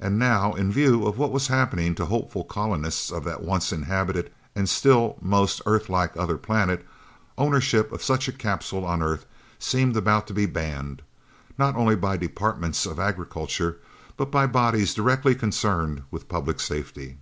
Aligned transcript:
And 0.00 0.18
now, 0.18 0.54
in 0.54 0.72
view 0.72 1.06
of 1.06 1.18
what 1.18 1.30
was 1.30 1.48
happening 1.48 1.94
to 1.96 2.06
hopeful 2.06 2.42
colonists 2.42 3.12
of 3.12 3.22
that 3.24 3.42
once 3.42 3.70
inhabited 3.70 4.32
and 4.54 4.66
still 4.66 5.18
most 5.20 5.60
Earth 5.66 5.90
like 5.90 6.16
other 6.16 6.38
planet, 6.38 6.86
ownership 7.36 7.92
of 7.92 8.02
such 8.02 8.28
a 8.28 8.32
capsule 8.32 8.86
on 8.86 9.02
Earth 9.02 9.26
seemed 9.58 9.94
about 9.94 10.26
to 10.28 10.32
be 10.32 10.46
banned, 10.46 11.02
not 11.58 11.76
only 11.76 11.96
by 11.96 12.16
departments 12.16 12.86
of 12.86 12.98
agriculture, 12.98 13.76
but 14.16 14.30
by 14.30 14.46
bodies 14.46 14.94
directly 14.94 15.34
concerned 15.34 16.00
with 16.10 16.30
public 16.30 16.60
safety. 16.60 17.18